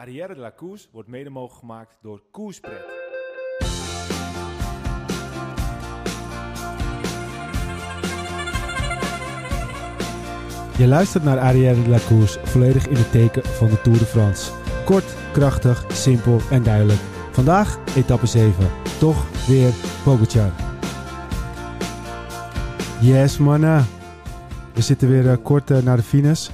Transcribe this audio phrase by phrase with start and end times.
[0.00, 2.84] Arrière de la Course wordt mede mogelijk gemaakt door Koerspret.
[10.78, 14.04] Je luistert naar Arrière de la Course, volledig in het teken van de Tour de
[14.04, 14.52] France.
[14.84, 17.00] Kort, krachtig, simpel en duidelijk.
[17.30, 18.70] Vandaag etappe 7.
[18.98, 19.72] Toch weer
[20.04, 20.52] Pogacar.
[23.00, 23.86] Yes mannen.
[24.74, 26.48] We zitten weer eh, kort eh, naar de finish.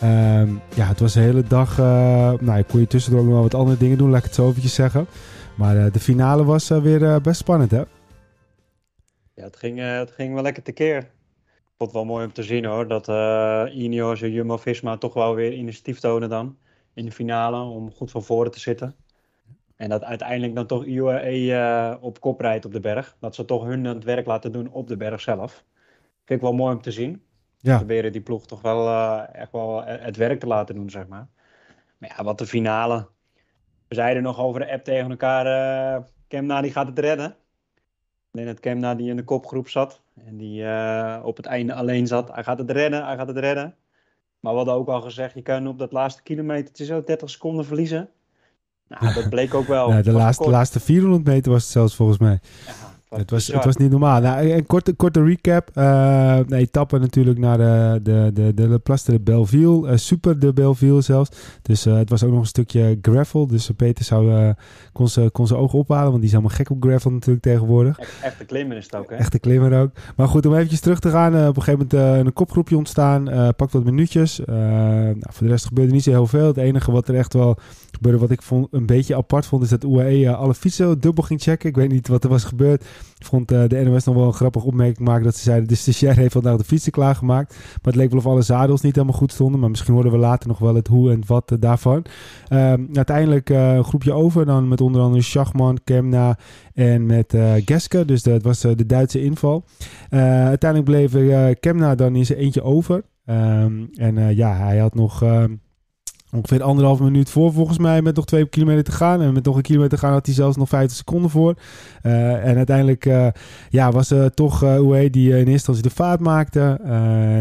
[0.00, 1.78] Ehm, ja, het was de hele dag...
[1.78, 4.34] eh, nou, ik kon je tussendoor nog wel wat andere dingen doen, laat ik het
[4.34, 5.06] zo eventjes zeggen.
[5.56, 7.82] Maar eh, de finale was eh, weer best spannend, hè?
[9.34, 10.96] Ja, het ging, het ging wel lekker tekeer.
[10.96, 13.08] Ik vond het wel mooi om te zien hoor, dat
[13.72, 16.56] Ineos en Jumbo-Visma toch wel weer initiatief tonen dan
[16.94, 18.94] in de finale om goed van voren te zitten.
[19.76, 23.16] En dat uiteindelijk dan toch UAE op kop rijdt op de berg.
[23.20, 25.64] Dat ze toch hun het werk laten doen op de berg zelf.
[26.24, 27.22] Vind ik wel mooi om te zien.
[27.60, 27.76] Ja.
[27.76, 31.28] Proberen die ploeg toch wel eh, echt wel het werk te laten doen, zeg maar.
[31.98, 33.08] Maar ja, wat de finale.
[33.88, 37.36] We zeiden nog over de app tegen elkaar, eh Kemna die gaat het redden.
[38.32, 42.06] Alleen het Kemna die in de kopgroep zat en die eh, op het einde alleen
[42.06, 42.34] zat.
[42.34, 43.74] Hij gaat het redden, hij gaat het redden.
[44.40, 47.64] Maar we hadden ook al gezegd, je kan op dat laatste kilometer zo 30 seconden
[47.64, 48.08] verliezen.
[48.88, 49.88] Nou, dat bleek ook wel.
[49.92, 50.54] Ja, de laatste, kort.
[50.54, 52.38] laatste 400 meter was het zelfs volgens mij.
[52.66, 52.72] Ja,
[53.10, 54.20] Het was, het was niet normaal.
[54.20, 55.70] Nou, een korte, korte recap.
[55.74, 59.88] Eh een etappe natuurlijk naar de, de, de, de, de Place de Belleville.
[59.88, 61.30] Eh, super de Belleville zelfs.
[61.62, 63.46] Dus eh, het was ook nog een stukje gravel.
[63.46, 64.48] Dus eh, Peter zou, eh,
[64.92, 66.04] kon, ze, kon zijn ogen ophalen.
[66.08, 67.98] Want die is helemaal gek op gravel natuurlijk tegenwoordig.
[67.98, 69.16] Echt, echte klimmen is het ook, hè?
[69.16, 69.90] Echte klimmer ook.
[70.16, 71.34] Maar goed, om eventjes terug te gaan.
[71.34, 73.28] eh, op een gegeven moment eh, een kopgroepje ontstaan.
[73.28, 74.44] eh pakt wat minuutjes.
[74.44, 76.46] Eh, nou, voor de rest gebeurde niet zo heel veel.
[76.46, 77.56] Het enige wat er echt wel
[77.90, 81.24] gebeurde, wat ik vond, een beetje apart vond, is dat UAE eh, alle fietsen dubbel
[81.24, 81.68] ging checken.
[81.68, 82.84] Ik weet niet wat er was gebeurd.
[83.18, 86.16] Vond eh, de NOS nog wel een grappige opmerking maken dat ze zeiden de stagiair
[86.16, 87.54] heeft vandaag de fietsen klaargemaakt.
[87.58, 89.60] Maar het leek wel of alle zadels niet helemaal goed stonden.
[89.60, 92.04] Maar misschien horen we later nog wel het hoe en wat eh, daarvan.
[92.48, 94.46] Ehm, uiteindelijk een groepje over.
[94.46, 96.38] Dan met onder andere Schachman, Kemna
[96.74, 98.04] en met eh Geske.
[98.04, 99.64] Dus dat was de Duitse inval.
[100.10, 101.12] Uiteindelijk bleef
[101.60, 103.02] Kemna dan in zijn eentje over.
[103.24, 105.22] Ehm, en ja, hij had nog...
[105.22, 105.54] ehm,
[106.32, 109.22] Ongeveer anderhalf minuut voor volgens mij met nog twee kilometer te gaan.
[109.22, 111.54] En met nog een kilometer te gaan had hij zelfs nog 50 seconden voor.
[112.02, 113.26] Eh, en uiteindelijk eh,
[113.70, 116.78] ja, was uh, toch uh, Uwe die in eerste instantie de vaart maakte.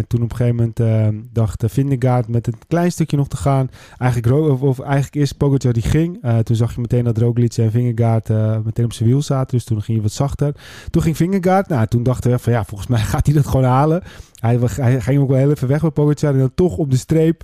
[0.08, 3.70] Toen op een gegeven moment dacht Vindegaard met een klein stukje nog te gaan.
[3.98, 6.20] Eigenlijk, of, of eigenlijk eerst Pogacar die ging.
[6.44, 8.30] Toen zag je meteen dat Roglic en Vingegaard
[8.64, 9.58] meteen op zijn wiel zaten.
[9.58, 10.56] Dus toen ging hij wat zachter.
[10.90, 11.68] Toen ging Vingegaard.
[11.68, 14.02] Nou, toen dachten we van ja, volgens mij gaat hij dat gewoon halen.
[14.40, 16.34] Hij, hij ging ook wel heel even weg met Pogacar.
[16.34, 17.44] En dan toch op de streep.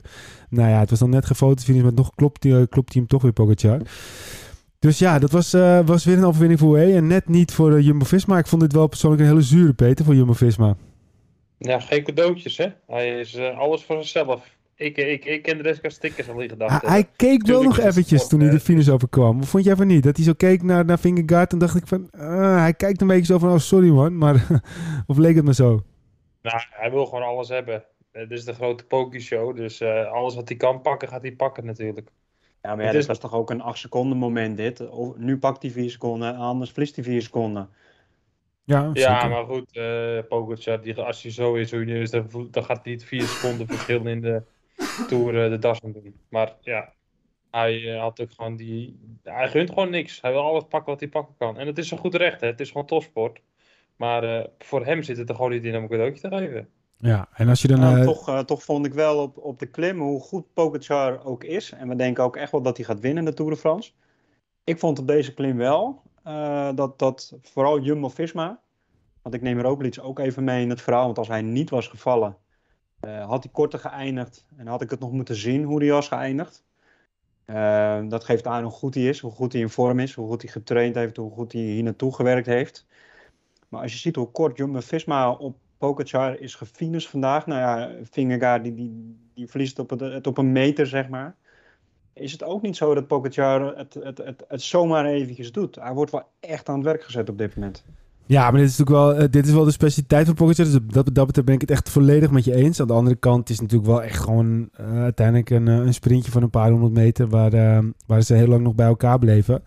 [0.50, 3.34] Nou ja, het was dan net gefotofinish, maar nog klopt hij klopt hem toch weer
[3.34, 3.82] Pogacar.
[4.80, 6.96] Dus ja, dat was, uh, was weer een overwinning voor UE.
[6.96, 8.38] En net niet voor uh, Jumbo-Visma.
[8.38, 10.76] Ik vond dit wel persoonlijk een hele zure, Peter, voor Jumbo-Visma.
[11.58, 12.68] Ja, geen cadeautjes, hè.
[12.88, 14.54] Hij is uh, alles voor zichzelf.
[14.76, 16.90] Ik, ik, ik ken de rest stickers al in gedachten.
[16.90, 19.44] hij keek wel nog eventjes sport, toen hij de finish overkwam.
[19.44, 20.04] Vond jij van niet?
[20.04, 22.10] Dat hij zo keek naar, naar Vingegaard en dacht ik van...
[22.62, 24.18] Hij kijkt een beetje zo van, oh sorry man.
[24.18, 24.48] Maar,
[25.08, 25.84] of leek het me zo?
[26.42, 27.84] Nou, hij wil gewoon alles hebben.
[28.16, 29.56] Dit is de grote Poki-show.
[29.56, 32.12] Dus uh, alles wat hij kan pakken, gaat hij pakken natuurlijk.
[32.62, 33.08] Ja, maar ja, dit is...
[33.08, 34.84] was toch ook een 8 seconden moment dit.
[35.18, 37.70] Nu pakt hij 4 seconden, anders verliest hij 4 seconden.
[38.64, 42.64] Ja, ja maar goed, uh, Pogacar, die, als hij zo is, hoe is dan, dan
[42.64, 44.44] gaat hij niet 4 seconden verschil in de
[45.08, 46.20] Tour uh, de das doen.
[46.30, 46.94] Maar ja,
[47.52, 49.00] hij uh, had ook gewoon die...
[49.24, 50.22] Hij gunt gewoon niks.
[50.22, 51.58] Hij wil alles pakken wat hij pakken kan.
[51.58, 52.48] En het is een goed recht, hè.
[52.48, 53.42] Het is gewoon topsport.
[53.96, 56.70] Maar uh, voor hem zit het er gewoon niet in om een cadeautje te geven.
[56.98, 57.80] Ja, en als je dan...
[57.80, 58.04] Nou, uh...
[58.04, 61.72] toch, uh, toch vond ik wel op, op de klim hoe goed Pogacar ook is.
[61.72, 63.92] En we denken ook echt wel dat hij gaat winnen de Tour de France.
[64.64, 68.64] Ik vond op deze klim wel uh, dat, dat vooral Jumbo-Visma...
[69.22, 71.06] Want ik neem Roglic ook even mee in het verhaal.
[71.06, 72.38] Want als hij niet was gevallen,
[73.00, 74.46] had hij korter geëindigd.
[74.58, 76.66] En had ik het nog moeten zien hoe hij was geëindigd.
[78.10, 80.42] dat geeft aan hoe goed hij is, hoe goed hij in vorm is, hoe goed
[80.42, 82.86] hij getraind heeft, hoe goed hij hier naartoe gewerkt heeft.
[83.70, 87.46] Maar als je ziet hoe kort Jumbo-Visma op Pogacar is gefinished vandaag.
[87.46, 91.36] Nou ja, Vingegaard die, die, die verliest op het, op een meter, zeg maar.
[92.14, 95.76] Is het ook niet zo dat Pogacar het, het, het, het zomaar eventjes doet?
[95.76, 97.84] Hij wordt wel echt aan het werk gezet op dit moment.
[98.28, 100.66] Ja, maar dit is natuurlijk wel, uh, dit is wel de specialiteit van Pogacar.
[100.66, 102.82] Dus dat, dat betreft ben ik het echt volledig met je eens.
[102.82, 106.32] Aan de andere kant is het natuurlijk wel echt gewoon uh, uiteindelijk een, een sprintje
[106.32, 107.28] van een paar honderd meter...
[107.28, 109.64] waar, waar ze heel lang nog bij elkaar bleven.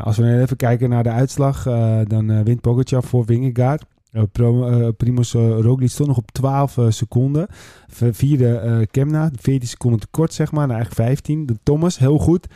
[0.00, 1.62] als we even kijken naar de uitslag,
[2.06, 3.84] dan wint Pogacar voor Vingegaard.
[4.14, 7.46] Uh, Primoz Roglic stond nog op 12 seconden.
[7.88, 11.46] Vierde Kemna, 14 seconden tekort zeg maar, naar eigenlijk 15.
[11.46, 12.46] De Thomas, heel goed.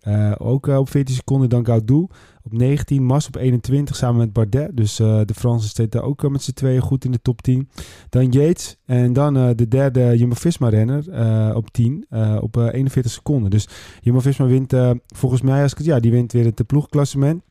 [0.00, 2.06] Eh, ook eh, op 14 seconden dan Gaudu.
[2.42, 4.76] Op 19 Mas op 21 samen met Bardet.
[4.76, 7.68] Dus eh, de Fransen zitten ook eh, met z'n tweeën goed in de top 10.
[8.08, 13.12] Dan Yates en dan eh, de derde Jumbo-Visma-renner eh, op 10 eh, op eh, 41
[13.12, 13.50] seconden.
[13.50, 13.68] Dus
[14.00, 17.42] Jumbo-Visma wint eh, volgens mij, als ik het, ja, die wint weer het ploegklassement.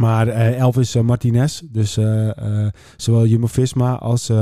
[0.00, 1.60] Maar eh 11 is eh, Martinez.
[1.70, 2.66] Dus eh,
[2.96, 4.32] zowel Jumbo-Visma als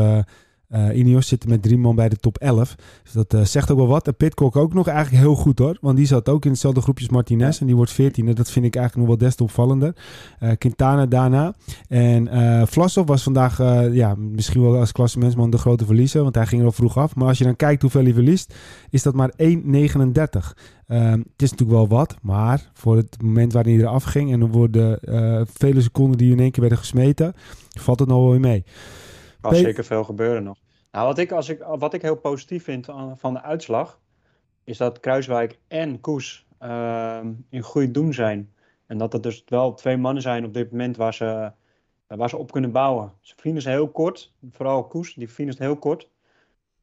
[0.68, 2.76] eh, Ineos zitten met drie man bij de top 11.
[3.02, 4.06] Dus dat eh, zegt ook wel wat.
[4.06, 5.78] En Pitcock ook nog eigenlijk heel goed hoor.
[5.80, 7.60] Want die zat ook in hetzelfde groepje als Martinez.
[7.60, 8.32] En die wordt 14e.
[8.32, 9.96] Dat vind ik eigenlijk nog wel des te opvallender.
[10.38, 11.54] Eh, Quintana daarna.
[11.88, 12.28] En
[12.68, 13.58] Vlasov was vandaag
[13.92, 16.22] ja, misschien wel als klassementsman de grote verliezer.
[16.22, 17.14] Want hij ging er al vroeg af.
[17.14, 18.54] Maar als je dan kijkt hoeveel hij verliest,
[18.90, 20.56] is dat maar 1,39.
[20.86, 24.40] Ehm, het is natuurlijk wel wat, maar voor het moment waarin hij eraf ging en
[24.40, 24.98] er worden
[25.52, 27.34] vele seconden die in één keer werden gesmeten,
[27.68, 28.64] valt het nog wel weer mee.
[29.46, 30.58] Kan Pe- zeker veel gebeuren nog.
[30.92, 34.00] Nou, wat ik, als ik, wat ik heel positief vind van de uitslag,
[34.64, 38.52] is dat Kruiswijk en Koes ehm, in goed doen zijn.
[38.86, 41.52] En dat er dus wel twee mannen zijn op dit moment waar ze,
[42.06, 43.12] waar ze op kunnen bouwen.
[43.20, 46.08] Ze finishen heel kort, vooral Koes, die finisht heel kort.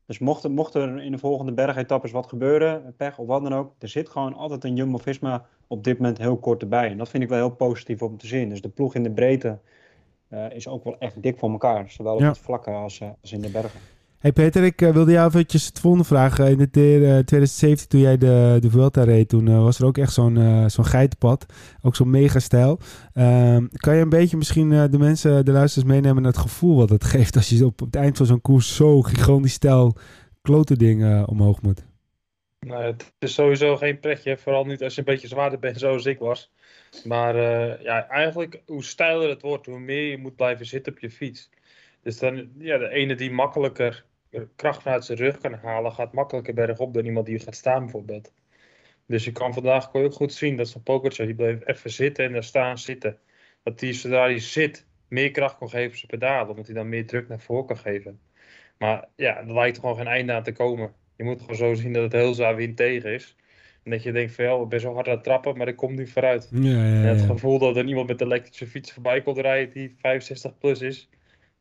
[0.06, 3.54] Dus mocht, er- mocht er in de volgende bergetappes wat gebeuren, pech of wat dan
[3.54, 6.89] ook, er zit gewoon altijd een Jumbo-Visma op dit moment heel kort erbij.
[6.89, 8.50] En dat vind ik wel heel positief om te zien.
[8.50, 9.60] Dus de ploeg in de breedte
[10.56, 11.85] is ook wel echt dik voor elkaar.
[11.89, 12.27] Zowel op Ja.
[12.27, 13.80] het vlakke als, eh, als in de bergen.
[14.18, 16.50] Hey Peter, ik eh, wilde jou eventjes het volgende vragen.
[16.51, 16.83] In het, eh,
[17.18, 20.63] 2017 toen jij de, de Vuelta reed, toen eh, was er ook echt zo'n eh,
[20.68, 21.45] zo'n geitenpad.
[21.81, 22.80] Ook zo'n mega stijl.
[23.13, 26.75] Ehm, kan je een beetje misschien eh, de mensen, de luisteraars meenemen naar het gevoel
[26.77, 29.95] wat het geeft als je op, op het eind van zo'n koers zo gigantisch stijl
[30.41, 31.83] klote ding eh, omhoog moet?
[32.63, 36.06] Nou, het is sowieso geen pretje, vooral niet als je een beetje zwaarder bent zoals
[36.06, 36.51] ik was.
[37.04, 41.00] Maar eh, ja, eigenlijk hoe steiler het wordt, hoe meer je moet blijven zitten op
[41.00, 41.50] je fiets.
[42.01, 44.06] Dus dan, ja, de ene die makkelijker
[44.56, 48.33] kracht vanuit zijn rug kan halen, gaat makkelijker bergop dan iemand die gaat staan bijvoorbeeld.
[49.06, 51.89] Dus je kan vandaag kon je ook goed zien dat zo'n Pogacar, die bleef even
[51.89, 53.19] zitten en daar staan zitten.
[53.63, 56.89] Dat hij zodra hij zit, meer kracht kan geven op zijn pedalen, omdat hij dan
[56.89, 58.21] meer druk naar voren kan geven.
[58.77, 60.94] Maar ja, er lijkt gewoon geen einde aan te komen.
[61.18, 63.36] Je moet gewoon zo zien dat het heel zwaar wind tegen is.
[63.83, 65.75] En dat je denkt van ja, ik ben zo hard aan het trappen, maar ik
[65.75, 66.50] kom niet vooruit.
[66.51, 69.74] Ja, ja, En het gevoel dat er iemand met een elektrische fiets voorbij komt rijden
[69.74, 71.10] die 65 plus is.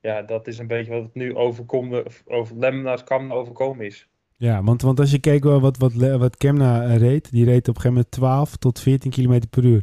[0.00, 4.08] Ja, dat is een beetje wat het nu overkomen, over Lemna's kan overkomen is.
[4.36, 7.74] Ja, want, want als je keek wel wat, wat, wat Kemna reed, die reed op
[7.74, 9.82] een gegeven moment 12 tot 14 km per uur.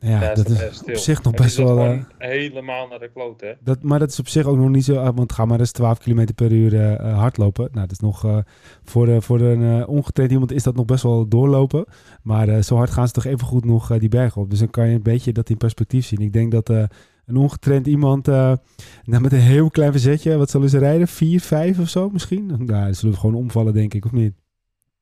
[0.00, 0.94] Ja, dat is stil.
[0.94, 1.78] op zich nog En best wel...
[1.78, 3.52] eh, helemaal naar de kloot, hè.
[3.60, 4.96] Dat, maar dat is op zich ook nog niet zo.
[4.96, 7.64] ah, Want ga maar eens 12 km per uur eh, eh, hardlopen.
[7.72, 8.42] Nou, dat is nog.
[8.84, 11.84] voor, voor een ongetraind iemand is dat nog best wel doorlopen.
[12.22, 14.50] Maar zo hard gaan ze toch even goed nog die bergen op.
[14.50, 16.20] Dus dan kan je een beetje dat in perspectief zien.
[16.20, 18.26] Ik denk dat een ongetraind iemand.
[18.26, 18.58] nou,
[19.04, 20.36] met een heel klein verzetje.
[20.36, 21.08] Wat zullen ze rijden?
[21.08, 22.46] 4, 5 of zo misschien?
[22.46, 24.34] Nou, dan zullen we gewoon omvallen, denk ik, of niet?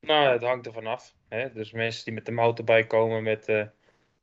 [0.01, 1.15] Nou, het hangt er vanaf.
[1.29, 1.47] Hè?
[1.55, 3.49] Dus mensen die met de motorbike komen met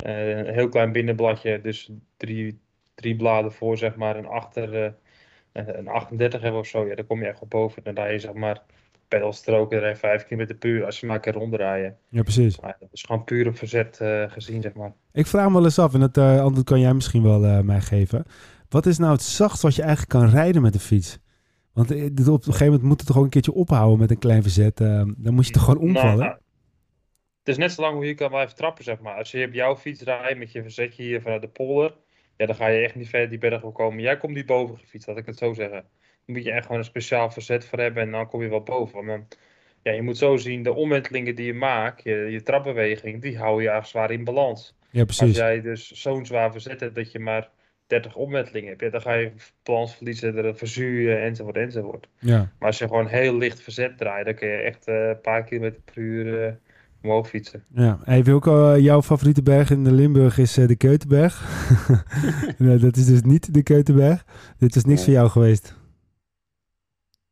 [0.04, 2.60] een heel klein binnenbladje, dus drie,
[2.96, 7.08] drie bladen voor, zeg maar, en achter eh, een 38 hebben of zo, ja, dan
[7.08, 7.84] kom je echt op boven.
[7.84, 8.62] Dan rij je, zeg maar,
[9.08, 11.98] pedalstroken, rij je 5 km per uur als je maar kan rondrijden.
[12.10, 12.60] Ja, precies.
[12.60, 14.94] Maar dat is gewoon puur op verzet eh, gezien, zeg maar.
[15.14, 17.60] Ik vraag me wel eens af, en dat eh, antwoord kan jij misschien wel eh,
[17.60, 18.24] mij geven.
[18.70, 21.20] Wat is nou het zachtst wat je eigenlijk kan rijden met de fiets?
[21.74, 24.18] Want eh, op een gegeven moment moet het toch ook een keertje ophouden met een
[24.20, 24.82] klein verzet.
[24.82, 26.18] eh, dan moet je toch gewoon omvallen?
[26.18, 26.41] Nou, het
[27.48, 29.16] is net zo lang hoe je kan blijven trappen, zeg maar.
[29.16, 31.94] Als je op jouw fiets rijdt met je verzetje hier vanuit de polder,
[32.38, 34.02] ja, dan ga je echt niet verder die berg op komen.
[34.02, 35.86] Jij komt niet boven gefietst, laat ik het zo zeggen.
[36.26, 38.64] Dan moet je echt gewoon een speciaal verzet voor hebben en dan kom je wel
[38.64, 38.96] boven.
[38.96, 39.28] Want dan,
[39.82, 43.62] ja, je moet zo zien, de omwentelingen die je maakt, je, je trapbeweging, die hou
[43.62, 44.76] je eigenlijk zwaar in balans.
[44.90, 45.38] Ja, Als precies.
[45.38, 47.50] jij dus zo'n zwaar verzet hebt dat je maar
[47.88, 49.32] 30 omwentelingen hebt, ja, dan ga je
[49.64, 52.08] balans verliezen, je enzovoort enzovoort.
[52.20, 52.38] Ja.
[52.38, 55.44] Maar als je gewoon heel licht verzet draait, dan kun je echt eh, een paar
[55.44, 56.54] kilometer per uur eh,
[57.04, 57.64] omhoog fietsen.
[57.74, 58.00] ja.
[58.04, 61.46] Hey Wilco, eh, jouw favoriete berg in de Limburg is eh, de Keutenberg.
[62.58, 64.26] nee, dat is dus niet de Keutenberg.
[64.58, 65.06] Dit is niks Nee.
[65.06, 65.76] voor jou geweest.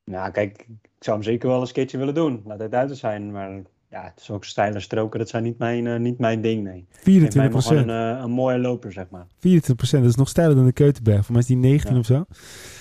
[0.05, 2.41] Nou, kijk, ik zou hem zeker wel eens een keertje willen doen.
[2.45, 3.31] Laat het duidelijk zijn.
[3.31, 3.49] Maar
[3.89, 5.19] ja, het is ook steile stroken.
[5.19, 6.77] Dat zijn niet mijn, eh, niet mijn ding, nee.
[6.77, 9.27] Ik 24 ben maar gewoon een, een mooie loper, zeg maar.
[9.38, 11.23] 24% dat is nog steiler dan de Keutenberg.
[11.25, 11.99] Voor mij is die 19 Ja.
[11.99, 12.25] of zo.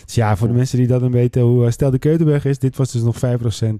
[0.04, 2.58] Dus ja, voor de mensen die dat dan weten hoe uh, steil de Keutenberg is,
[2.58, 3.20] dit was dus nog 5%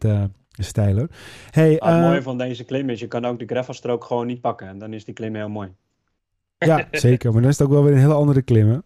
[0.06, 0.24] uh,
[0.62, 1.10] steiler.
[1.50, 4.26] Hey, Ah, het eh, mooie van deze klim is, je kan ook de gravelstrook gewoon
[4.26, 4.68] niet pakken.
[4.68, 5.68] En dan is die klim heel mooi.
[6.58, 7.32] ja, zeker.
[7.32, 8.78] Maar dan is het ook wel weer een hele andere klim, hè?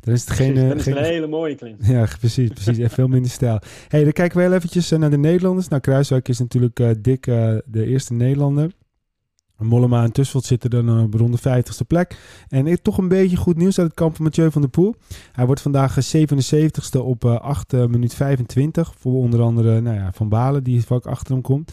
[0.00, 0.52] Dan is het geen...
[0.52, 1.76] Precies, eh, dan is geen een hele mooie klim.
[1.78, 2.78] Ja, precies, precies.
[2.78, 3.58] En veel minder stijl.
[3.88, 5.68] hey, dan kijken we heel eventjes eh, naar de Nederlanders.
[5.68, 8.70] Nou, Kruiswijk is natuurlijk eh, dik eh, de eerste Nederlander.
[9.58, 12.18] Mollema en Tussveld zitten dan eh, op rond de 50ste plek.
[12.48, 14.94] En eh, toch een beetje goed nieuws uit het kamp van Mathieu van der Poel.
[15.32, 18.94] Hij wordt vandaag eh, 77ste op eh 8 minuut 25.
[18.98, 21.72] Voor onder andere nou ja, Van Balen, die vaak achter hem komt.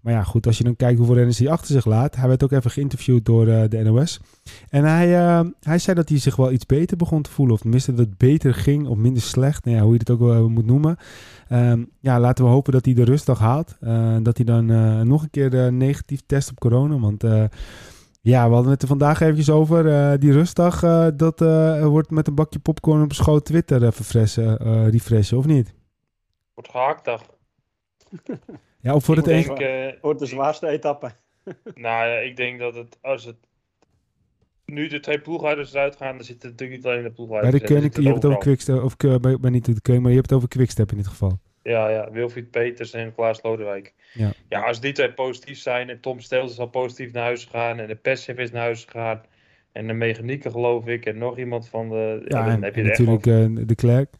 [0.00, 2.16] Maar ja, goed, als je dan kijkt hoeveel renners hij achter zich laat.
[2.16, 4.20] Hij werd ook even geïnterviewd door eh, de NOS.
[4.68, 7.54] En hij, eh, hij zei dat hij zich wel iets beter begon te voelen.
[7.54, 9.64] Of tenminste dat het beter ging of minder slecht.
[9.64, 10.96] Nou ja, hoe je het ook wel moet noemen.
[11.48, 13.76] Ehm, ja, laten we hopen dat hij de rustdag haalt.
[13.80, 14.66] Uh, dat hij dan
[15.06, 16.98] nog een keer negatief test op corona.
[16.98, 17.22] Want
[18.20, 20.18] ja, we hadden het er vandaag eventjes over.
[20.20, 20.80] die rustdag,
[21.14, 21.40] dat
[21.80, 24.56] wordt met een bakje popcorn op schoot Twitter verfressen,
[24.90, 25.74] refreshen, of niet?
[26.54, 27.22] Wordt gehaktdag.
[28.80, 29.46] Ja, of voor het denk,
[30.00, 31.10] wordt de zwaarste etappe.
[31.74, 33.36] nou ja, ik denk dat het, als het
[34.64, 37.52] nu de twee ploegleiders eruit gaan, dan zit het natuurlijk niet alleen de ploegleiders.
[37.52, 40.12] Bij de Koning, je hebt het over Quickstep, of bij, bij niet de Koning, maar
[40.12, 41.40] je hebt het over Quickstep in dit geval.
[41.62, 43.94] Ja, ja, Wilfried Peters en Klaas Lodewijk.
[44.12, 44.32] Ja.
[44.48, 47.78] ja, als die twee positief zijn en Tom Stels is al positief naar huis gegaan
[47.78, 49.22] en de Persev is naar huis gegaan
[49.72, 52.24] en de mechanieken geloof ik en nog iemand van de...
[52.24, 54.14] Ja, dan heb je natuurlijk echt uh, de Klerk.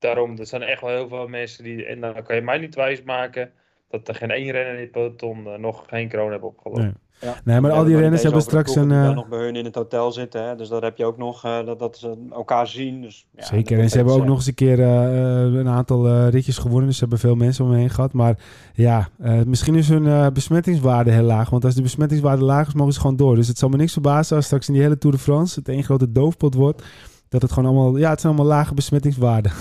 [0.00, 1.84] Daarom, er zijn echt wel heel veel mensen die...
[1.84, 3.50] En dan kan je mij niet wijs maken
[3.90, 6.82] dat er geen één renner in het peloton uh, nog geen kroon hebben opgelopen.
[6.82, 6.92] Nee.
[7.20, 7.34] Ja.
[7.44, 8.90] nee, maar al die renners hebben straks een...
[8.90, 9.10] Uh...
[9.10, 10.56] nog bij hun in het hotel zitten, hè?
[10.56, 13.00] dus dat heb je ook nog, uh, dat, dat ze elkaar zien.
[13.00, 16.58] Dus, ja, Zeker, en ze hebben ook nog eens een keer uh, een aantal ritjes
[16.58, 18.12] gewonnen, dus ze hebben veel mensen om me heen gehad.
[18.12, 18.38] Maar
[18.72, 19.08] ja,
[19.46, 23.16] misschien is hun besmettingswaarde heel laag, want als de besmettingswaarde laag is, mogen ze gewoon
[23.16, 23.34] door.
[23.34, 25.68] Dus het zal me niks verbazen als straks in die hele Tour de France het
[25.68, 26.82] één grote doofpot wordt,
[27.30, 29.52] dat het gewoon allemaal, ja, het zijn allemaal lage besmettingswaarden.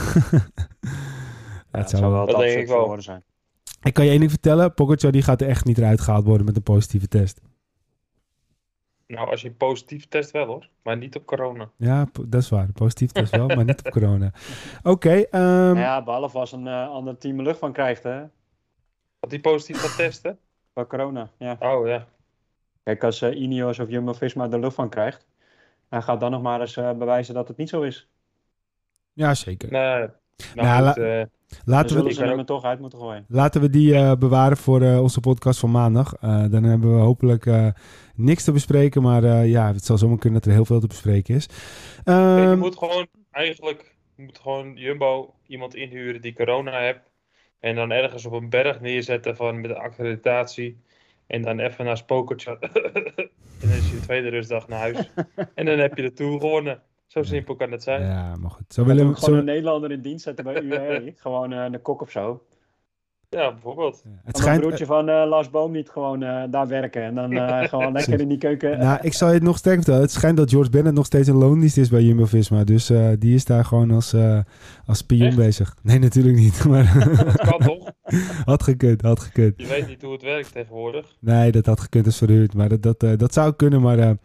[1.71, 3.23] ja, het zou wel dat denk ik wel zijn.
[3.81, 6.45] Ik kan je één ding vertellen, Pogacar die gaat er echt niet eruit gehaald worden
[6.45, 7.41] met een positieve test.
[9.07, 11.69] Nou, als je positief test wel hoor, maar niet op corona.
[11.77, 12.71] Ja, dat is waar.
[12.73, 14.25] Positief test wel, maar niet op corona.
[14.83, 14.89] Oké.
[14.89, 15.77] Okay, um...
[15.77, 18.23] Ja, behalve als een uh, ander team er lucht van krijgt, hè.
[19.19, 20.39] Dat die positief gaat testen?
[20.73, 21.57] Bij corona, ja.
[21.59, 22.07] Oh, ja.
[22.83, 25.25] Kijk, als uh, Ineos of Jumbo-Visma er lucht van krijgt,
[25.89, 28.07] dan gaat dan nog maar eens uh, bewijzen dat het niet zo is.
[29.13, 29.71] Ja, zeker.
[29.71, 30.07] Nee,
[30.55, 31.29] nou, nou, goed,
[31.65, 32.03] Laten
[32.37, 33.25] we, toch uit moeten gooien.
[33.27, 36.13] Laten we die uh, bewaren voor uh, onze podcast van maandag.
[36.23, 37.73] Uh, dan hebben we hopelijk
[38.15, 39.01] niks te bespreken.
[39.01, 41.45] Maar ja, het zal zomaar kunnen dat er heel veel te bespreken is.
[42.03, 47.11] Je ehm, moet gewoon eigenlijk je moet gewoon Jumbo iemand inhuren die corona heeft.
[47.59, 50.77] En dan ergens op een berg neerzetten van, met een accreditatie.
[51.27, 52.59] En dan even naar Spokertje.
[53.61, 55.09] en dan is je de tweede rustdag naar huis.
[55.55, 56.81] en dan heb je de Tour gewonnen.
[57.07, 58.01] Zo simpel kan het zijn.
[58.01, 58.73] Ja, maar goed.
[58.73, 61.13] Zo willen we gewoon een Nederlander in dienst zetten bij UAE.
[61.15, 62.43] gewoon uh, de kok of zo.
[63.29, 64.01] Ja, bijvoorbeeld.
[64.03, 64.61] Ja, het schijnt...
[64.61, 68.19] broertje van uh, Lars Boom niet gewoon uh, daar werken en dan uh, gewoon lekker
[68.19, 68.79] in die keuken.
[68.79, 70.05] Nou, ik zal je het nog sterker vertellen.
[70.05, 72.63] Het schijnt dat George Bennett nog steeds een loondienst is bij Jumbo-Visma.
[72.63, 74.15] Dus die is daar gewoon als,
[74.85, 75.75] als spion bezig.
[75.81, 76.65] Nee, natuurlijk niet.
[76.65, 77.88] Maar dat kan toch?
[78.45, 79.53] had gekund, had gekund.
[79.57, 81.15] Je weet niet hoe het werkt tegenwoordig.
[81.19, 82.53] Nee, dat had gekund, is verhuurd.
[82.53, 84.17] Maar dat, dat, dat zou kunnen, maar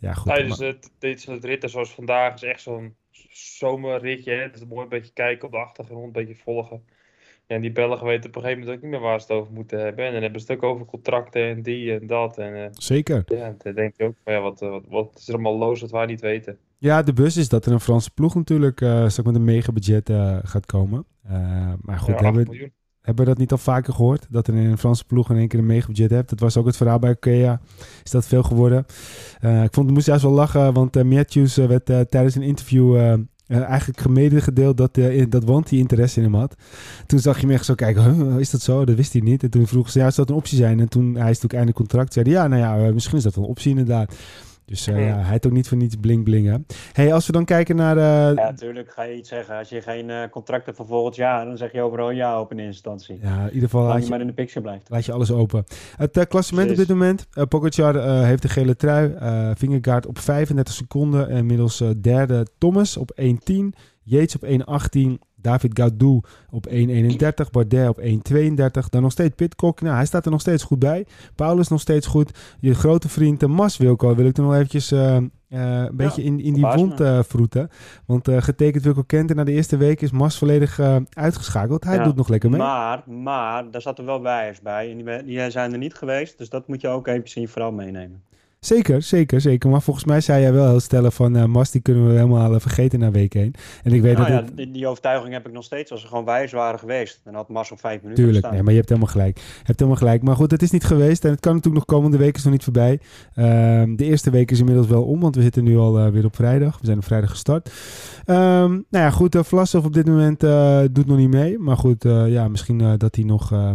[0.00, 0.32] ja, goed.
[0.32, 2.94] Tijdens het, dit soort ritten zoals vandaag is echt zo'n
[3.30, 4.32] zomerritje.
[4.32, 4.50] Hè?
[4.50, 6.82] Dus mooi een beetje kijken op de achtergrond, een beetje volgen.
[7.46, 9.36] Ja, en die Belgen weten op een gegeven moment ook niet meer waar ze het
[9.36, 10.04] over moeten hebben.
[10.04, 12.38] En dan hebben ze het ook over contracten en die en dat.
[12.38, 13.22] En, uh, Zeker.
[13.26, 16.06] Ja, dan denk je ook, ja, wat, wat, wat is er allemaal los wat wij
[16.06, 16.58] niet weten.
[16.78, 20.38] Ja, de bus is dat er een Franse ploeg natuurlijk uh, met een megabudget uh,
[20.42, 21.04] gaat komen.
[21.80, 22.72] maar goed, ja, hebben,
[23.16, 24.26] hebben we dat niet al vaker gehoord?
[24.30, 26.28] Dat er in een Franse ploeg in één keer een megabudget hebt.
[26.28, 27.60] Dat was ook het verhaal bij Ikea.
[28.04, 28.86] Is dat veel geworden?
[29.44, 32.42] Uh, ik vond, het moest juist wel lachen, want uh, Matthews uh, werd tijdens een
[32.42, 34.00] interview eigenlijk
[34.42, 34.98] gedeeld dat,
[35.28, 36.54] dat Want die interesse in hem had.
[37.06, 38.84] Toen zag je hem echt zo kijken, is dat zo?
[38.84, 39.42] Dat wist hij niet.
[39.42, 40.80] En toen vroeg ze, ja, zou dat een optie zijn?
[40.80, 43.42] En toen hij is natuurlijk einde contract, zei ja, nou ja, misschien is dat een
[43.42, 44.14] optie inderdaad.
[44.70, 46.66] Dus uh, ja, hij heeft ook niet voor niets bling blingen.
[46.92, 47.96] hey, als we dan kijken naar...
[47.96, 48.02] Uh...
[48.02, 49.58] Ja, natuurlijk ga je iets zeggen.
[49.58, 52.52] Als je geen uh, contract hebt voor volgend jaar, dan zeg je overal ja op
[52.52, 53.18] in instantie.
[53.22, 53.86] Ja, in ieder geval...
[53.86, 54.88] Laat je, maar in de picture blijft.
[54.88, 55.64] Laat je alles open.
[55.96, 57.26] Het klassement op dit moment.
[57.34, 59.14] Uh, Pogacar heeft de gele trui.
[59.56, 61.30] Vingegaard op 35 seconden.
[61.30, 63.26] Inmiddels derde Thomas op 1.10.
[64.02, 65.29] Yates op 1.18.
[65.42, 66.20] David Gaudu
[66.50, 66.74] op 1.31.
[67.50, 68.88] Bardet op 1.32.
[68.90, 69.80] Dan nog steeds Pitcock.
[69.80, 71.06] Nou, hij staat er nog steeds goed bij.
[71.34, 72.56] Paulus nog steeds goed.
[72.60, 74.92] Je grote vriend Mas Wilco wil ik er nog eventjes...
[74.92, 77.70] Uh, uh, een beetje in, in die wond uh, vroeten.
[78.06, 80.80] Want uh, getekend Wilco Kent na de eerste week is Mas volledig
[81.10, 81.84] uitgeschakeld.
[81.84, 82.60] Hij doet nog lekker mee.
[82.60, 84.90] Maar, maar daar zaten wel wijers bij.
[84.90, 86.38] En die, die zijn er niet geweest.
[86.38, 88.22] Dus dat moet je ook eventjes in je verhaal meenemen.
[88.60, 89.70] Zeker, zeker, zeker.
[89.70, 92.54] Maar volgens mij zei jij wel heel stellen van uh, Mas, die kunnen we helemaal
[92.54, 93.52] uh, vergeten na week 1.
[93.82, 95.90] En ik weet nou dat ja, die, die, overtuiging heb ik nog steeds.
[95.90, 98.70] Als ze gewoon wijs waren geweest, dan had Mas op vijf minuten Tuurlijk, nee, maar
[98.70, 99.38] je hebt helemaal gelijk.
[99.38, 100.22] Je hebt helemaal gelijk.
[100.22, 102.52] Maar goed, het is niet geweest en het kan natuurlijk nog komende week is nog
[102.52, 103.00] niet voorbij.
[103.34, 103.44] Uh,
[103.96, 106.36] de eerste week is inmiddels wel om, want we zitten nu al eh, weer op
[106.36, 106.78] vrijdag.
[106.78, 107.72] We zijn op vrijdag gestart.
[108.26, 110.40] Um, nou ja, goed, uh, Vlasov op dit moment
[110.94, 111.58] doet nog niet mee.
[111.58, 113.70] Maar goed, ja, misschien dat hij nog uh,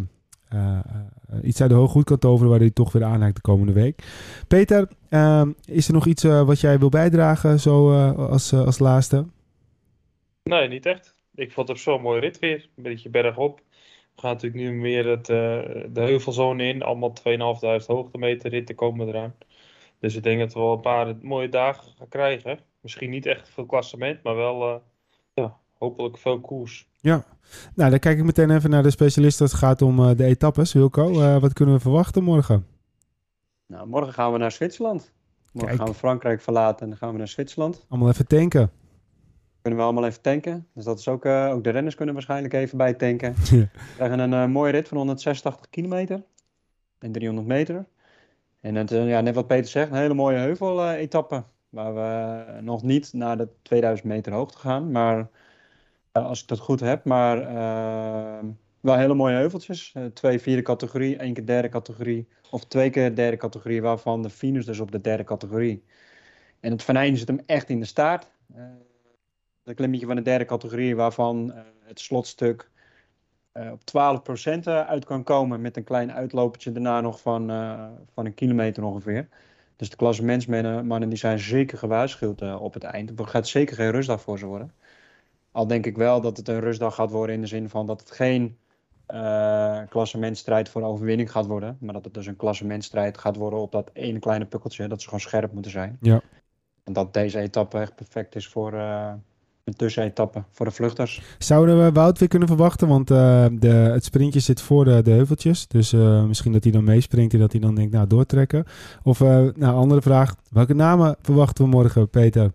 [1.43, 4.03] iets uit de kan toveren waar hij toch weer aanhaakt de komende week.
[4.47, 9.25] Peter, uh, is er nog iets uh, wat jij wil bijdragen zo als, als laatste?
[10.43, 11.15] Nee, niet echt.
[11.35, 12.69] Ik vond het zo'n mooi rit weer.
[12.75, 13.61] Een beetje bergop.
[14.15, 15.35] We gaan natuurlijk nu meer het, eh,
[15.89, 16.83] de heuvelzone in.
[16.83, 19.35] Allemaal 2.500 hoogtemeter ritten komen eraan.
[19.99, 22.59] Dus ik denk dat we wel een paar mooie dagen gaan krijgen.
[22.81, 24.75] Misschien niet echt veel klassement, maar wel eh,
[25.77, 26.87] hopelijk veel koers.
[26.99, 27.25] Ja,
[27.75, 30.23] nou dan kijk ik meteen even naar de specialist als het gaat om eh, de
[30.23, 30.73] etappes.
[30.73, 32.65] Wilco, eh, wat kunnen we verwachten morgen?
[33.65, 35.11] Nou, morgen gaan we naar Zwitserland.
[35.51, 35.81] Morgen Kijk.
[35.81, 37.85] gaan we Frankrijk verlaten en dan gaan we naar Zwitserland.
[37.89, 38.71] Allemaal even tanken.
[39.61, 40.67] Kunnen we allemaal even tanken.
[40.73, 43.35] Dus dat is ook, eh, ook de renners kunnen waarschijnlijk even bij tanken.
[43.49, 46.23] We krijgen een mooie rit van 186 kilometer
[46.99, 47.85] en 300 meter.
[48.61, 51.43] En het, ja, net wat Peter zegt, een hele mooie heuvel-etappe.
[51.69, 54.91] waar we nog niet naar de 2000 meter hoogte gaan.
[54.91, 55.29] Maar
[56.23, 58.47] als ik dat goed heb, maar eh,
[58.79, 59.91] wel hele mooie heuveltjes.
[59.93, 62.27] Eh, twee vierde categorie, één keer derde categorie.
[62.51, 65.83] Of twee keer derde categorie, waarvan de finish dus op de derde categorie.
[66.59, 68.31] En het venijn zit hem echt in de staart.
[68.55, 68.63] Eh
[69.63, 72.69] een klimmetje van de derde categorie, waarvan eh, het slotstuk
[73.53, 75.61] op 12% uit kan komen.
[75.61, 77.47] Met een klein uitlopertje daarna nog van,
[78.13, 79.27] van een kilometer ongeveer.
[79.75, 83.09] Dus de klassementsmannen mannen, die zijn zeker gewaarschuwd op het eind.
[83.09, 84.71] Het gaat zeker geen rustdag voor ze worden.
[85.55, 87.99] Al denk ik wel dat het een rustdag gaat worden in de zin van dat
[87.99, 88.57] het geen
[89.05, 91.77] eh klassementstrijd voor overwinning gaat worden.
[91.79, 94.87] Maar dat het dus een klassementstrijd gaat worden op dat ene kleine pukkeltje.
[94.87, 95.97] Dat ze gewoon scherp moeten zijn.
[96.01, 96.21] Ja.
[96.83, 99.13] En dat deze etappe echt perfect is voor eh,
[99.63, 101.21] een tussenetappe voor de vluchters.
[101.37, 102.87] Zouden we Wout weer kunnen verwachten?
[102.87, 105.67] Want eh, de, het sprintje zit voor de, de heuveltjes.
[105.67, 105.91] Dus
[106.27, 108.65] misschien dat hij dan meespringt en dat hij dan denkt, nou, doortrekken.
[109.03, 110.35] Of, nou, andere vraag.
[110.49, 112.51] Welke namen verwachten we morgen, Peter?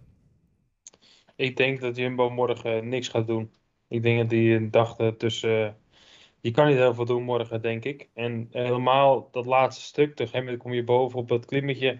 [1.41, 3.53] Ik denk dat Jumbo morgen niks gaat doen.
[3.89, 5.77] Ik denk dat die een dag tussen.
[6.41, 8.09] Je kan niet heel veel doen morgen, denk ik.
[8.15, 11.99] En helemaal dat laatste stuk, op een kom je boven op dat klimmetje.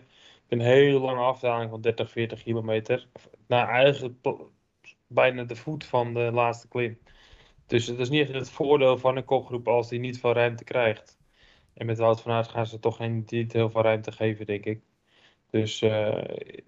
[0.49, 3.09] Een hele lange afdaling van 30, 40 kilometer.
[3.47, 4.15] Nou, eigenlijk
[5.07, 6.99] bijna de voet van de laatste klim.
[7.67, 10.65] Dus het is niet echt het voordeel van een kopgroep als die niet veel ruimte
[10.65, 11.19] krijgt.
[11.75, 14.65] En met Wout van Aert gaan ze toch geen, niet heel veel ruimte geven, denk
[14.65, 14.83] ik.
[15.51, 16.23] Dus eh,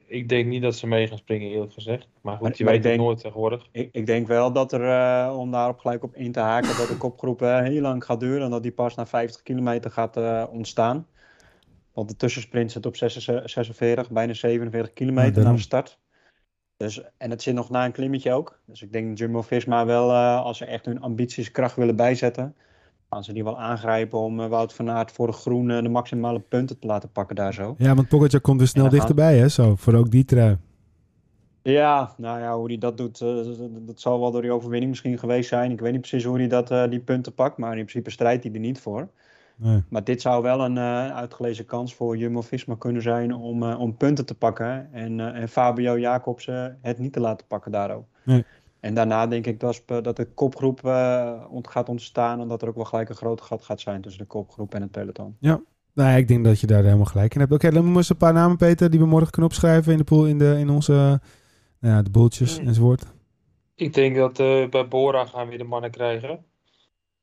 [0.06, 2.08] ik denk niet dat ze mee gaan springen, eerlijk gezegd.
[2.20, 3.68] Maar goed, Maar- je maar weet het denk- nooit tegenwoordig.
[3.72, 6.88] Ik, ik denk wel dat er, eh, om daarop gelijk op in te haken, dat
[6.88, 8.44] de kopgroep eh, heel lang gaat duren.
[8.44, 11.06] En dat die pas na 50 kilometer gaat eh, ontstaan.
[11.92, 15.56] Want de tussensprint zit op 46, 46 bijna 47 kilometer na daarom.
[15.56, 15.98] de start.
[16.76, 18.60] Dus, en het zit nog na een klimmetje ook.
[18.66, 22.56] Dus ik denk dat Jumbo-Visma wel, eh, als ze echt hun ambities kracht willen bijzetten,
[23.12, 25.88] gaan ze die wel aangrijpen om eh, Wout van Aert voor de groen eh, de
[25.88, 27.75] maximale punten te laten pakken daar zo.
[27.78, 29.48] Ja, want Pogacar komt dus snel gaan- dichterbij, hè?
[29.48, 30.56] Zo, voor ook die trui.
[31.62, 33.28] Ja, nou ja, hoe hij dat doet, eh,
[33.86, 35.70] dat- zal wel door die overwinning misschien geweest zijn.
[35.70, 38.44] Ik weet niet precies hoe hij dat, eh, die punten pakt, maar in principe strijdt
[38.44, 39.08] hij er niet voor.
[39.56, 39.82] Nee.
[39.88, 40.78] Maar dit zou wel een
[41.12, 44.88] uitgelezen kans voor Jumbo-Visma kunnen zijn om, om punten te pakken.
[44.92, 48.04] En, en Fabio Jacobsen het niet te laten pakken daardoor.
[48.25, 48.44] Nee.
[48.82, 52.75] En daarna denk ik dat, dat de kopgroep eh, gaat ontstaan en dat er ook
[52.75, 55.36] wel gelijk een groot gat gaat zijn tussen de kopgroep en het peloton.
[55.40, 55.60] Nou
[55.95, 57.52] ja, ik denk dat je daar helemaal gelijk in hebt.
[57.52, 59.99] Oké, dan moeten we eens een paar namen, Peter, die we morgen kunnen opschrijven in
[59.99, 60.92] de pool, in, de, in onze,
[61.80, 62.66] nou ja, de boeltjes Mm.
[62.66, 63.04] enzovoort.
[63.75, 66.45] Ik denk dat eh, bij Bora gaan we de mannen krijgen.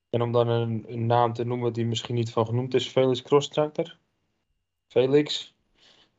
[0.09, 3.21] En om dan een, een naam te noemen die misschien niet van genoemd is, Felix
[3.21, 3.97] Crosstractor.
[4.87, 5.55] Felix.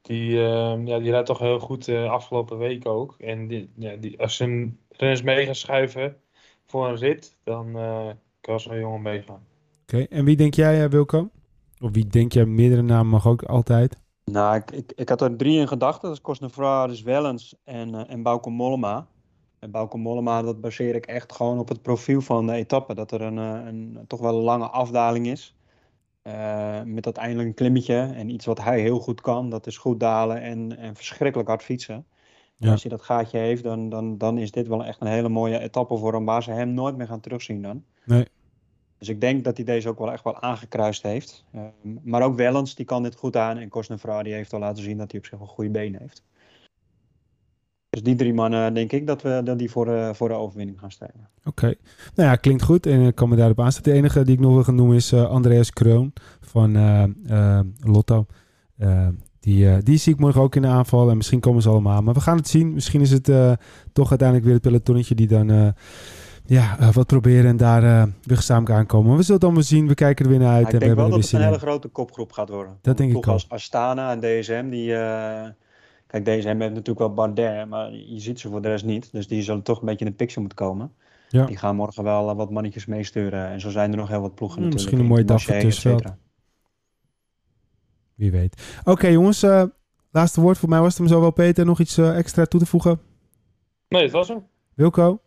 [0.02, 3.14] Die, eh, ja, die rijdt toch heel goed de afgelopen week ook.
[3.18, 4.70] En die, ja, die, als ze
[5.00, 6.16] renners mee gaan schuiven
[6.66, 8.08] voor een rit, dan eh,
[8.40, 9.46] kan zo'n jongen meegaan.
[9.82, 11.30] Oké, en wie denk jij, eh, Wilco?
[11.80, 13.98] Of wie denk jij, meerdere namen mag ook altijd.
[14.24, 16.08] Nou, ik, ik, ik had er drie in gedachten.
[16.08, 19.06] Dat is Cosnefroid, Wellens en, eh, en Bauke Mollema.
[19.58, 22.94] En Bauke Mollema, dat baseer ik echt gewoon op het profiel van de etappe.
[22.94, 25.54] Dat er een, een toch wel een lange afdaling is.
[26.22, 27.94] Eh, met uiteindelijk een klimmetje.
[27.94, 31.62] En iets wat hij heel goed kan, dat is goed dalen en, en verschrikkelijk hard
[31.62, 32.06] fietsen.
[32.60, 32.70] Ja.
[32.70, 35.58] Als hij dat gaatje heeft, dan, dan, dan is dit wel echt een hele mooie
[35.58, 37.84] etappe voor hem, waar ze hem nooit meer gaan terugzien dan.
[38.04, 38.26] Nee.
[38.98, 41.44] Dus ik denk dat hij deze ook wel echt wel aangekruist heeft.
[41.52, 43.56] Ehm, maar ook Wellens, die kan dit goed aan.
[43.58, 46.22] En Cosnefroid, die heeft al laten zien dat hij op zich wel goede benen heeft.
[47.90, 50.78] Dus die drie mannen, denk ik, dat, we, dat die voor de, voor de overwinning
[50.78, 51.28] gaan strijden.
[51.44, 51.74] Oké.
[52.14, 53.92] Nou ja, klinkt goed en ik kan me daarop aansluiten.
[53.92, 58.26] De enige die ik nog wil gaan noemen is eh, Andreas Kroon van eh, Lotto.
[59.40, 62.02] Die, eh, die zie ik morgen ook in de aanval en misschien komen ze allemaal.
[62.02, 62.72] Maar we gaan het zien.
[62.72, 63.52] Misschien is het eh,
[63.92, 65.68] toch uiteindelijk weer het pelotonnetje die dan eh,
[66.44, 69.08] ja, wat proberen en daar weer gezamenlijk aankomen.
[69.08, 69.88] Maar we zullen het allemaal zien.
[69.88, 71.46] We kijken er weer naar uit en ik we denk hebben wel dat het een
[71.46, 72.78] hele grote kopgroep gaat worden.
[72.82, 73.26] Dat denk ik ook.
[73.26, 74.92] als Astana en DSM, die...
[76.06, 79.12] Kijk, DSM heeft natuurlijk wel Bardet, maar je ziet ze voor de rest niet.
[79.12, 80.92] Dus die zullen toch een beetje in de picture moeten komen.
[81.28, 81.46] Ja.
[81.46, 83.48] Die gaan morgen wel wat mannetjes meesturen.
[83.48, 84.82] En zo zijn er nog heel wat ploegen natuurlijk.
[84.82, 86.18] misschien een mooie dag voor
[88.20, 88.80] Wie weet.
[88.84, 89.62] Oké jongens, eh,
[90.10, 91.64] laatste woord voor mij was het hem zo wel Peter.
[91.64, 93.00] Nog iets eh, extra toe te voegen?
[93.88, 94.46] Nee, het was hem.
[94.74, 95.20] Wilco?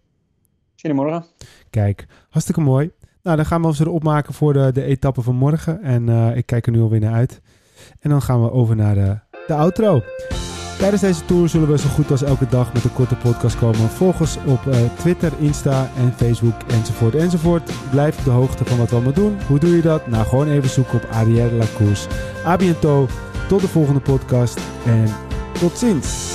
[0.75, 1.25] Zie je morgen.
[1.69, 2.91] Kijk, hartstikke mooi.
[3.21, 5.81] Nou, dan gaan we ons erop maken voor de, de etappe van morgen.
[5.81, 7.41] En eh, ik kijk er nu alweer naar uit.
[7.99, 10.01] En dan gaan we over naar de, de outro.
[10.77, 13.89] Tijdens deze tour zullen we zo goed als elke dag met een korte podcast komen.
[13.89, 17.71] Volg ons op eh, Twitter, Insta en Facebook enzovoort enzovoort.
[17.91, 19.37] Blijf op de hoogte van wat we allemaal doen.
[19.47, 20.07] Hoe doe je dat?
[20.07, 22.07] Nou, gewoon even zoeken op Arrière La Course.
[22.45, 23.11] A bientôt.
[23.47, 25.05] Tot de volgende podcast en
[25.59, 26.31] tot ziens.